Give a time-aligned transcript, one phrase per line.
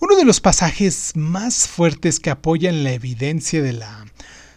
[0.00, 4.06] Uno de los pasajes más fuertes que apoyan la evidencia de la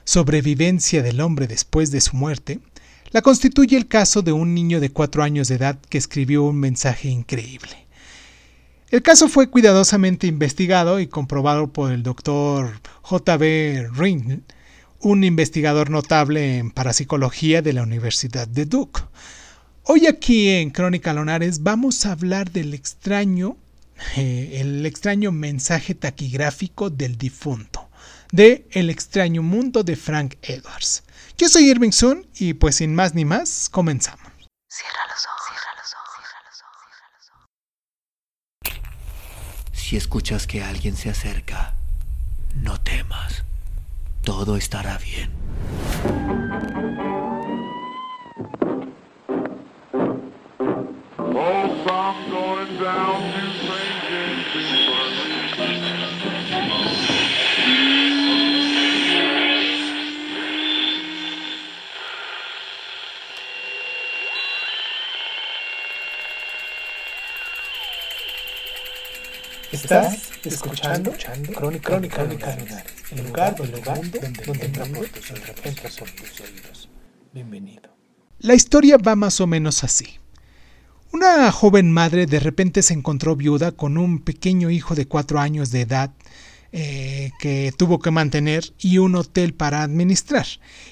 [0.04, 2.60] sobrevivencia del hombre después de su muerte
[3.10, 6.60] la constituye el caso de un niño de cuatro años de edad que escribió un
[6.60, 7.88] mensaje increíble.
[8.92, 13.90] El caso fue cuidadosamente investigado y comprobado por el doctor J.B.
[13.96, 14.42] Ring,
[15.00, 19.02] un investigador notable en parapsicología de la Universidad de Duke.
[19.86, 23.58] Hoy aquí en Crónica Lonares vamos a hablar del extraño
[24.18, 27.90] eh, el extraño mensaje taquigráfico del difunto,
[28.32, 31.04] de El extraño mundo de Frank Edwards.
[31.38, 34.28] Yo soy Irving Sun y pues sin más ni más, comenzamos.
[34.70, 37.32] Cierra los ojos, cierra los ojos, cierra los
[38.70, 38.82] ojos,
[39.74, 41.76] Si escuchas que alguien se acerca,
[42.56, 43.44] no temas.
[44.24, 45.32] Todo estará bien.
[69.72, 71.14] Estás escuchando,
[71.56, 72.56] Crónica, Crónica, el lugar,
[73.12, 76.90] el lugar donde, donde entra por tus oídos.
[77.34, 77.96] Bienvenido.
[78.40, 80.20] La historia va más o menos así.
[81.14, 85.72] Una joven madre de repente se encontró viuda con un pequeño hijo de cuatro años
[85.72, 86.12] de edad
[86.74, 90.48] eh, que tuvo que mantener y un hotel para administrar.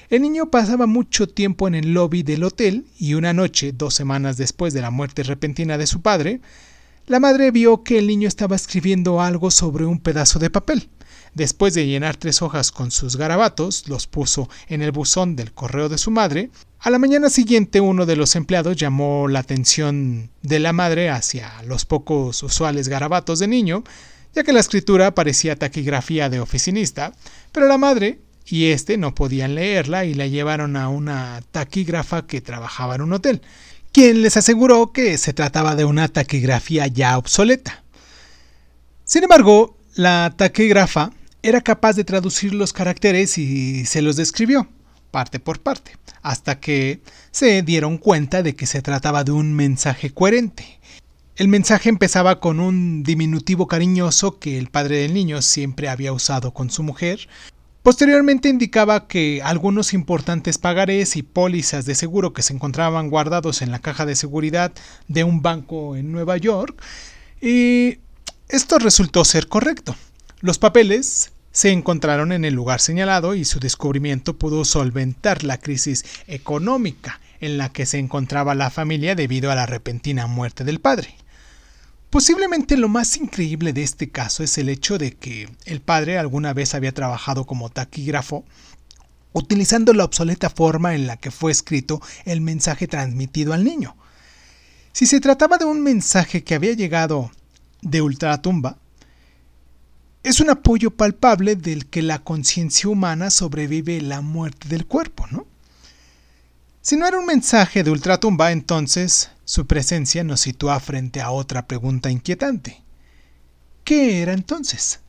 [0.08, 4.38] El niño pasaba mucho tiempo en el lobby del hotel y una noche, dos semanas
[4.38, 6.40] después de la muerte repentina de su padre,
[7.06, 10.88] la madre vio que el niño estaba escribiendo algo sobre un pedazo de papel.
[11.34, 15.88] Después de llenar tres hojas con sus garabatos, los puso en el buzón del correo
[15.88, 16.50] de su madre.
[16.80, 21.62] A la mañana siguiente uno de los empleados llamó la atención de la madre hacia
[21.64, 23.84] los pocos usuales garabatos de niño,
[24.34, 27.12] ya que la escritura parecía taquigrafía de oficinista,
[27.52, 32.40] pero la madre y éste no podían leerla y la llevaron a una taquígrafa que
[32.40, 33.42] trabajaba en un hotel
[33.92, 37.82] quien les aseguró que se trataba de una taquigrafía ya obsoleta.
[39.04, 41.10] Sin embargo, la taquígrafa
[41.42, 44.68] era capaz de traducir los caracteres y se los describió,
[45.10, 50.10] parte por parte, hasta que se dieron cuenta de que se trataba de un mensaje
[50.12, 50.78] coherente.
[51.36, 56.52] El mensaje empezaba con un diminutivo cariñoso que el padre del niño siempre había usado
[56.52, 57.28] con su mujer,
[57.82, 63.70] Posteriormente indicaba que algunos importantes pagarés y pólizas de seguro que se encontraban guardados en
[63.70, 64.72] la caja de seguridad
[65.08, 66.80] de un banco en Nueva York
[67.40, 67.98] y
[68.50, 69.96] esto resultó ser correcto.
[70.40, 76.04] Los papeles se encontraron en el lugar señalado y su descubrimiento pudo solventar la crisis
[76.26, 81.14] económica en la que se encontraba la familia debido a la repentina muerte del padre.
[82.10, 86.52] Posiblemente lo más increíble de este caso es el hecho de que el padre alguna
[86.52, 88.44] vez había trabajado como taquígrafo
[89.32, 93.96] utilizando la obsoleta forma en la que fue escrito el mensaje transmitido al niño.
[94.92, 97.30] Si se trataba de un mensaje que había llegado
[97.80, 98.76] de ultratumba,
[100.24, 105.46] es un apoyo palpable del que la conciencia humana sobrevive la muerte del cuerpo, ¿no?
[106.82, 111.66] Si no era un mensaje de ultratumba, entonces su presencia nos sitúa frente a otra
[111.66, 112.84] pregunta inquietante.
[113.82, 115.00] ¿Qué era entonces?